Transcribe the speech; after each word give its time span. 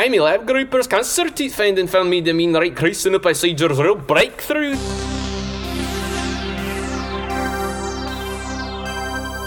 Aye, 0.00 0.08
me 0.08 0.18
lab 0.18 0.46
groupers 0.46 0.88
cancer 0.88 1.28
teeth 1.28 1.54
finding 1.54 1.86
found 1.86 2.08
me 2.08 2.22
the 2.22 2.32
mean 2.32 2.54
right 2.54 2.72
up 2.72 3.22
beside 3.22 3.60
yours 3.60 3.78
real 3.78 3.94
breakthrough. 3.94 4.74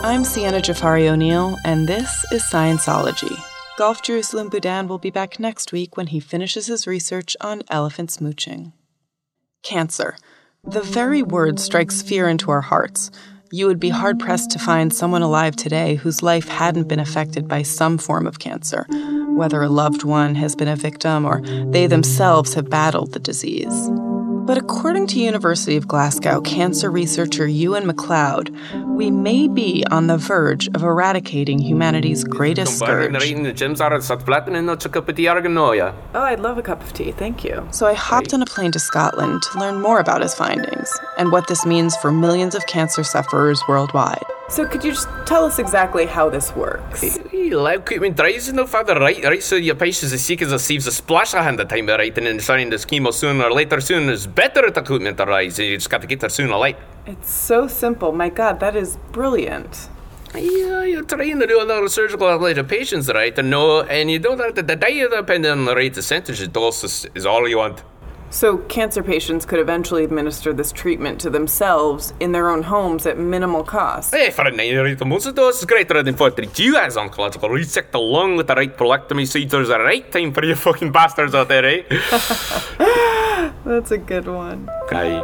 I'm 0.03 0.23
Sienna 0.23 0.61
Jafari 0.61 1.09
O'Neill, 1.09 1.57
and 1.65 1.87
this 1.87 2.23
is 2.31 2.43
Scienceology. 2.43 3.35
Golf 3.79 4.03
Jerusalem 4.03 4.49
Boudin 4.49 4.87
will 4.87 4.99
be 4.99 5.09
back 5.09 5.39
next 5.39 5.71
week 5.71 5.97
when 5.97 6.05
he 6.05 6.19
finishes 6.19 6.67
his 6.67 6.85
research 6.85 7.35
on 7.41 7.63
elephant 7.71 8.11
smooching. 8.11 8.73
Cancer. 9.63 10.17
The 10.63 10.83
very 10.83 11.23
word 11.23 11.59
strikes 11.59 12.03
fear 12.03 12.29
into 12.29 12.51
our 12.51 12.61
hearts. 12.61 13.09
You 13.51 13.65
would 13.65 13.79
be 13.79 13.89
hard 13.89 14.19
pressed 14.19 14.51
to 14.51 14.59
find 14.59 14.93
someone 14.93 15.23
alive 15.23 15.55
today 15.55 15.95
whose 15.95 16.21
life 16.21 16.47
hadn't 16.47 16.87
been 16.87 16.99
affected 16.99 17.47
by 17.47 17.63
some 17.63 17.97
form 17.97 18.27
of 18.27 18.37
cancer, 18.37 18.85
whether 19.35 19.61
a 19.61 19.69
loved 19.69 20.03
one 20.03 20.35
has 20.35 20.55
been 20.55 20.67
a 20.67 20.75
victim 20.75 21.25
or 21.25 21.41
they 21.71 21.87
themselves 21.87 22.53
have 22.53 22.69
battled 22.69 23.13
the 23.13 23.19
disease. 23.19 23.89
But 24.45 24.57
according 24.57 25.07
to 25.07 25.21
University 25.21 25.77
of 25.77 25.87
Glasgow 25.87 26.41
cancer 26.41 26.91
researcher 26.91 27.47
Ewan 27.47 27.85
McLeod, 27.85 28.49
we 28.93 29.09
may 29.09 29.47
be 29.47 29.85
on 29.89 30.07
the 30.07 30.17
verge 30.17 30.67
of 30.75 30.83
eradicating 30.83 31.59
humanity's 31.59 32.25
greatest 32.25 32.73
scourge. 32.79 33.13
Oh, 36.13 36.23
I'd 36.23 36.41
love 36.41 36.57
a 36.57 36.61
cup 36.61 36.83
of 36.83 36.91
tea, 36.91 37.13
thank 37.13 37.45
you. 37.45 37.65
So 37.71 37.87
I 37.87 37.93
hopped 37.93 38.33
on 38.33 38.41
a 38.41 38.45
plane 38.45 38.73
to 38.73 38.79
Scotland 38.79 39.43
to 39.43 39.59
learn 39.59 39.81
more 39.81 39.99
about 39.99 40.21
his 40.21 40.33
findings 40.33 40.91
and 41.17 41.31
what 41.31 41.47
this 41.47 41.65
means 41.65 41.95
for 41.95 42.11
millions 42.11 42.53
of 42.53 42.65
cancer 42.67 43.05
sufferers 43.05 43.63
worldwide. 43.69 44.25
So 44.49 44.67
could 44.67 44.83
you 44.83 44.91
just 44.91 45.07
tell 45.25 45.45
us 45.45 45.57
exactly 45.57 46.05
how 46.05 46.29
this 46.29 46.53
works? 46.55 47.17
Loud 47.33 47.79
equipment 47.79 48.17
dries 48.17 48.51
no 48.51 48.67
father 48.67 48.95
right, 48.99 49.23
right? 49.23 49.41
So 49.41 49.55
your 49.55 49.75
patients 49.75 50.11
as 50.11 50.23
sick 50.23 50.41
as 50.41 50.51
a 50.51 50.59
saves 50.59 50.85
a 50.85 50.91
splash 50.91 51.31
hand 51.31 51.57
the 51.59 51.65
time 51.65 51.87
right 51.87 52.15
and 52.17 52.27
then 52.27 52.39
starting 52.39 52.69
the 52.69 52.75
chemo 52.75 53.13
sooner 53.13 53.45
or 53.45 53.53
later 53.53 53.79
soon 53.79 54.09
is 54.09 54.27
better 54.27 54.67
at 54.67 54.77
equipment 54.77 55.17
rise. 55.19 55.57
You 55.59 55.77
just 55.77 55.89
got 55.89 56.01
to 56.01 56.07
get 56.07 56.19
there 56.19 56.29
sooner 56.29 56.53
or 56.53 56.59
late. 56.59 56.75
It's 57.05 57.31
so 57.31 57.67
simple. 57.67 58.11
My 58.11 58.29
god, 58.29 58.59
that 58.59 58.75
is 58.75 58.97
brilliant. 59.11 59.89
Yeah, 60.35 60.83
you're 60.83 61.03
trying 61.03 61.39
to 61.39 61.47
do 61.47 61.61
a 61.61 61.63
lot 61.63 61.83
of 61.83 61.91
surgical 61.91 62.63
patients, 62.63 63.07
right? 63.13 63.37
And 63.37 63.49
no, 63.49 63.81
and 63.81 64.11
you 64.11 64.19
don't 64.19 64.39
have 64.39 64.55
to 64.55 64.63
the 64.63 64.75
day 64.75 65.07
depending 65.07 65.51
on 65.51 65.65
the 65.65 65.75
rate 65.75 65.93
percentage 65.93 66.41
of 66.41 66.51
doses 66.51 67.05
is 67.15 67.25
all 67.25 67.47
you 67.47 67.57
want. 67.57 67.83
So 68.33 68.57
cancer 68.57 69.03
patients 69.03 69.45
could 69.45 69.59
eventually 69.59 70.03
administer 70.03 70.53
this 70.53 70.71
treatment 70.71 71.21
to 71.21 71.29
themselves 71.29 72.13
in 72.19 72.31
their 72.31 72.49
own 72.49 72.63
homes 72.63 73.05
at 73.05 73.19
minimal 73.19 73.63
cost. 73.63 74.13
Hey, 74.13 74.31
for 74.31 74.47
a 74.47 74.51
nine 74.51 74.75
rate 74.75 74.99
of 74.99 75.07
most 75.07 75.27
of 75.27 75.35
those 75.35 75.59
is 75.59 75.65
greater 75.65 76.01
than 76.01 76.15
42 76.15 76.63
you 76.63 76.75
as 76.77 76.95
oncological 76.95 77.49
resect 77.49 77.91
the 77.91 77.99
lung 77.99 78.35
with 78.35 78.47
the 78.47 78.55
right 78.55 78.75
prolectomy 78.75 79.27
so 79.27 79.37
there's 79.39 79.69
a 79.69 79.79
right 79.79 80.11
time 80.11 80.33
for 80.33 80.43
you 80.43 80.55
fucking 80.67 80.91
bastards 80.91 81.35
out 81.35 81.47
there, 81.47 81.63
eh? 81.63 81.83
That's 83.65 83.91
a 83.91 83.99
good 83.99 84.27
one. 84.27 84.67
Okay. 84.85 85.21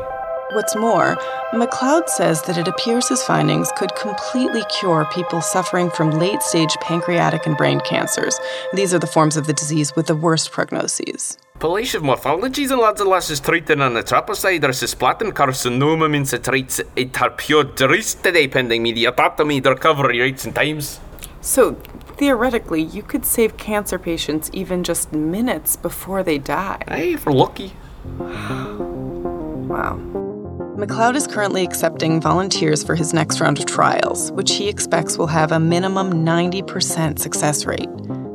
What's 0.52 0.76
more, 0.76 1.16
McLeod 1.52 2.10
says 2.10 2.44
that 2.44 2.58
it 2.58 2.68
appears 2.68 3.08
his 3.08 3.24
findings 3.24 3.72
could 3.76 3.96
completely 3.96 4.64
cure 4.80 5.08
people 5.12 5.42
suffering 5.42 5.90
from 5.90 6.12
late 6.12 6.44
stage 6.44 6.76
pancreatic 6.82 7.48
and 7.48 7.58
brain 7.58 7.80
cancers. 7.82 8.40
These 8.74 8.94
are 8.94 9.00
the 9.00 9.08
forms 9.08 9.36
of 9.36 9.48
the 9.48 9.54
disease 9.54 9.96
with 9.96 10.06
the 10.08 10.16
worst 10.16 10.52
prognoses. 10.52 11.38
Police 11.60 11.94
of 11.96 12.04
morphologies 12.04 12.72
and 12.72 12.80
lads 12.80 13.02
and 13.02 13.10
lasses 13.10 13.42
treated 13.42 13.82
on 13.82 13.94
the 13.94 14.02
trapper 14.02 14.34
side 14.34 14.64
are 14.64 14.70
splatin 14.70 15.34
carcinoma 15.34 16.10
means 16.10 16.32
it 16.32 16.46
treats 16.46 16.80
it 16.96 17.14
har 17.18 17.32
pure 17.32 17.66
today 17.66 18.48
pending 18.48 18.82
media 18.82 19.14
me 19.46 19.60
the 19.60 19.72
recovery 19.72 20.22
rates 20.22 20.46
and 20.46 20.56
times. 20.56 21.02
So 21.42 21.74
theoretically, 22.16 22.82
you 22.82 23.04
could 23.04 23.26
save 23.26 23.58
cancer 23.58 24.00
patients 24.00 24.50
even 24.54 24.86
just 24.86 25.12
minutes 25.12 25.76
before 25.76 26.24
they 26.24 26.38
die. 26.38 26.82
Hey, 26.88 27.14
if 27.16 27.26
we're 27.26 27.34
lucky. 27.34 27.74
Wow. 29.68 30.00
McLeod 30.78 31.16
is 31.18 31.28
currently 31.28 31.66
accepting 31.66 32.22
volunteers 32.22 32.86
for 32.86 32.96
his 32.96 33.14
next 33.14 33.42
round 33.42 33.60
of 33.60 33.66
trials, 33.66 34.32
which 34.32 34.54
he 34.54 34.70
expects 34.70 35.18
will 35.18 35.28
have 35.28 35.52
a 35.52 35.60
minimum 35.60 36.24
90% 36.26 37.20
success 37.20 37.66
rate. 37.66 37.90